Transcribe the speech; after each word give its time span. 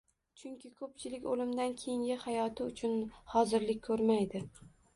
Chunki 0.43 0.69
ko‘pchilik 0.79 1.27
o‘limdan 1.33 1.75
keyingi 1.83 2.17
hayoti 2.25 2.67
uchun 2.73 2.99
hozirlik 3.37 3.87
ko‘rmaydi 3.89 4.47